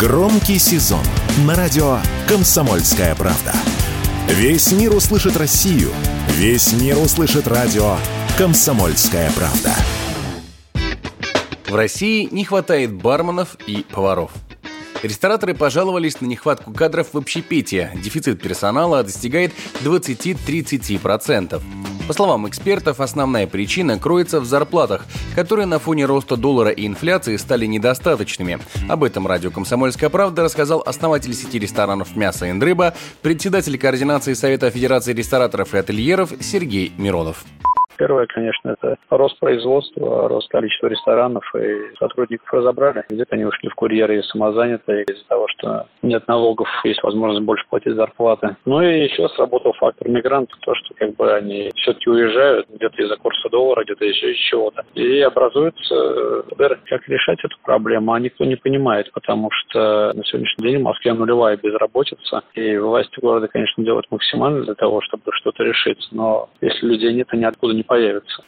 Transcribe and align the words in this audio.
Громкий 0.00 0.58
сезон 0.58 1.04
на 1.46 1.54
радио 1.54 1.98
«Комсомольская 2.26 3.14
правда». 3.14 3.52
Весь 4.28 4.72
мир 4.72 4.94
услышит 4.94 5.36
Россию. 5.36 5.90
Весь 6.28 6.72
мир 6.72 6.96
услышит 6.96 7.46
радио 7.46 7.98
«Комсомольская 8.38 9.30
правда». 9.32 9.74
В 11.68 11.74
России 11.74 12.26
не 12.30 12.46
хватает 12.46 12.94
барменов 12.94 13.58
и 13.66 13.84
поваров. 13.90 14.30
Рестораторы 15.02 15.52
пожаловались 15.54 16.22
на 16.22 16.26
нехватку 16.26 16.72
кадров 16.72 17.08
в 17.12 17.18
общепите. 17.18 17.92
Дефицит 18.02 18.40
персонала 18.40 19.02
достигает 19.04 19.52
20-30%. 19.84 21.60
По 22.10 22.14
словам 22.14 22.48
экспертов, 22.48 22.98
основная 22.98 23.46
причина 23.46 23.96
кроется 23.96 24.40
в 24.40 24.44
зарплатах, 24.44 25.06
которые 25.36 25.66
на 25.66 25.78
фоне 25.78 26.06
роста 26.06 26.36
доллара 26.36 26.70
и 26.70 26.84
инфляции 26.84 27.36
стали 27.36 27.66
недостаточными. 27.66 28.58
Об 28.88 29.04
этом 29.04 29.28
радио 29.28 29.52
«Комсомольская 29.52 30.10
правда» 30.10 30.42
рассказал 30.42 30.82
основатель 30.84 31.32
сети 31.34 31.60
ресторанов 31.60 32.16
«Мясо 32.16 32.46
и 32.46 32.60
рыба», 32.60 32.94
председатель 33.22 33.78
координации 33.78 34.32
Совета 34.32 34.72
Федерации 34.72 35.12
рестораторов 35.12 35.72
и 35.72 35.78
ательеров 35.78 36.30
Сергей 36.40 36.92
Миронов. 36.98 37.44
Первое, 38.00 38.26
конечно, 38.26 38.70
это 38.70 38.96
рост 39.10 39.38
производства, 39.38 40.26
рост 40.26 40.48
количества 40.48 40.86
ресторанов 40.86 41.44
и 41.54 41.94
сотрудников 41.98 42.50
разобрали. 42.50 43.04
Где-то 43.10 43.34
они 43.34 43.44
ушли 43.44 43.68
в 43.68 43.74
курьеры 43.74 44.18
и 44.18 44.22
самозанятые 44.22 45.04
из-за 45.04 45.22
того, 45.26 45.46
что 45.48 45.86
нет 46.00 46.26
налогов, 46.26 46.66
есть 46.82 47.02
возможность 47.02 47.44
больше 47.44 47.62
платить 47.68 47.94
зарплаты. 47.94 48.56
Ну 48.64 48.80
и 48.80 49.04
еще 49.04 49.28
сработал 49.36 49.74
фактор 49.74 50.08
мигрантов, 50.08 50.58
то, 50.60 50.74
что 50.76 50.89
как 51.00 51.16
бы 51.16 51.32
они 51.32 51.70
все-таки 51.76 52.10
уезжают 52.10 52.68
где-то 52.68 53.02
из-за 53.02 53.16
курса 53.16 53.48
доллара, 53.48 53.84
где-то 53.84 54.04
еще 54.04 54.32
из 54.32 54.36
чего-то. 54.36 54.84
И 54.94 55.20
образуется 55.20 56.44
как 56.86 57.08
решать 57.08 57.38
эту 57.42 57.56
проблему, 57.64 58.12
а 58.12 58.20
никто 58.20 58.44
не 58.44 58.56
понимает, 58.56 59.10
потому 59.12 59.50
что 59.50 60.12
на 60.14 60.24
сегодняшний 60.24 60.70
день 60.70 60.78
в 60.78 60.84
Москве 60.84 61.14
нулевая 61.14 61.56
безработица, 61.56 62.42
и 62.54 62.76
власти 62.76 63.18
города, 63.20 63.48
конечно, 63.48 63.82
делают 63.82 64.06
максимально 64.10 64.64
для 64.64 64.74
того, 64.74 65.00
чтобы 65.00 65.22
что-то 65.32 65.64
решить, 65.64 66.06
но 66.12 66.50
если 66.60 66.86
людей 66.86 67.14
нет, 67.14 67.28
они 67.30 67.44
откуда 67.44 67.74
не 67.74 67.82
появится. 67.82 68.44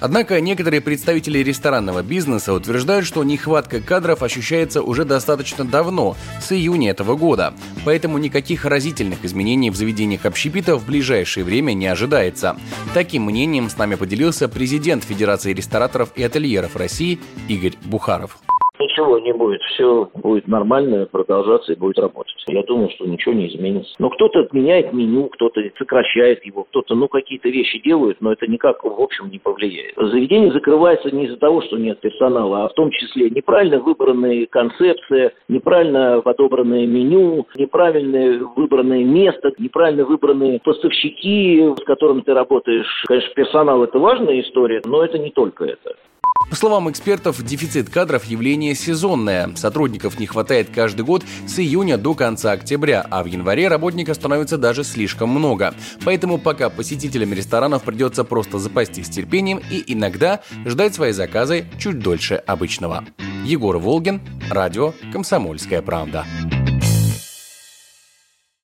Однако 0.00 0.40
некоторые 0.40 0.80
представители 0.80 1.38
ресторанного 1.38 2.02
бизнеса 2.02 2.52
утверждают, 2.52 3.06
что 3.06 3.24
нехватка 3.24 3.80
кадров 3.80 4.22
ощущается 4.22 4.82
уже 4.82 5.04
достаточно 5.04 5.64
давно, 5.64 6.16
с 6.40 6.52
июня 6.52 6.90
этого 6.90 7.16
года. 7.16 7.54
Поэтому 7.84 8.18
никаких 8.18 8.64
разительных 8.64 9.24
изменений 9.24 9.70
в 9.70 9.76
заведениях 9.76 10.26
общепита 10.26 10.76
в 10.76 10.84
ближайшее 10.86 11.44
время 11.44 11.72
не 11.72 11.86
ожидается. 11.86 12.56
Таким 12.94 13.24
мнением 13.24 13.70
с 13.70 13.78
нами 13.78 13.94
поделился 13.94 14.48
президент 14.48 15.04
Федерации 15.04 15.52
рестораторов 15.52 16.10
и 16.14 16.22
ательеров 16.22 16.76
России 16.76 17.18
Игорь 17.48 17.74
Бухаров. 17.84 18.38
Ничего 18.78 19.18
не 19.18 19.32
будет, 19.32 19.62
все 19.62 20.10
будет 20.14 20.46
нормально 20.48 21.06
продолжаться 21.10 21.72
и 21.72 21.76
будет 21.76 21.98
работать. 21.98 22.34
Я 22.46 22.62
думаю, 22.62 22.90
что 22.90 23.06
ничего 23.06 23.34
не 23.34 23.48
изменится. 23.48 23.94
Но 23.98 24.10
кто-то 24.10 24.40
отменяет 24.40 24.92
меню, 24.92 25.28
кто-то 25.28 25.60
сокращает 25.78 26.44
его, 26.44 26.64
кто-то, 26.64 26.94
ну, 26.94 27.08
какие-то 27.08 27.48
вещи 27.48 27.80
делают, 27.82 28.20
но 28.20 28.32
это 28.32 28.46
никак, 28.46 28.84
в 28.84 29.00
общем, 29.00 29.30
не 29.30 29.38
повлияет. 29.38 29.94
Заведение 29.96 30.52
закрывается 30.52 31.10
не 31.10 31.24
из-за 31.24 31.36
того, 31.36 31.62
что 31.62 31.76
нет 31.76 32.00
персонала, 32.00 32.64
а 32.64 32.68
в 32.68 32.74
том 32.74 32.90
числе 32.90 33.30
неправильно 33.30 33.78
выбранные 33.78 34.46
концепции, 34.46 35.32
неправильно 35.48 36.20
подобранное 36.20 36.86
меню, 36.86 37.46
неправильно 37.56 38.46
выбранное 38.56 39.04
место, 39.04 39.52
неправильно 39.58 40.04
выбранные 40.04 40.60
поставщики, 40.60 41.62
с 41.78 41.84
которыми 41.84 42.20
ты 42.20 42.34
работаешь. 42.34 43.04
Конечно, 43.06 43.34
персонал– 43.34 43.82
это 43.84 43.98
важная 43.98 44.40
история, 44.40 44.82
но 44.84 45.04
это 45.04 45.18
не 45.18 45.30
только 45.30 45.64
это. 45.64 45.96
По 46.48 46.54
словам 46.54 46.88
экспертов, 46.88 47.42
дефицит 47.42 47.90
кадров– 47.90 48.24
явление 48.26 48.74
сезонное. 48.74 49.54
Сотрудников 49.56 50.18
не 50.20 50.26
хватает 50.26 50.70
каждый 50.72 51.04
год 51.04 51.24
с 51.46 51.58
июня 51.58 51.98
до 51.98 52.14
конца 52.14 52.52
октября, 52.52 53.04
а 53.10 53.24
в 53.24 53.26
январе 53.26 53.66
работников 53.66 54.16
становится 54.16 54.56
даже 54.56 54.84
слишком 54.84 55.28
много. 55.28 55.74
Поэтому 56.04 56.38
пока 56.38 56.70
посетителям 56.70 57.32
ресторанов 57.32 57.82
придется 57.82 58.22
просто 58.22 58.58
запастись 58.58 59.08
терпением 59.08 59.60
и 59.70 59.82
иногда 59.88 60.40
ждать 60.64 60.94
свои 60.94 61.12
заказы 61.12 61.66
чуть 61.78 61.98
дольше 61.98 62.36
обычного. 62.36 63.04
Егор 63.44 63.76
Волгин, 63.78 64.20
радио 64.50 64.94
«Комсомольская 65.12 65.82
правда». 65.82 66.24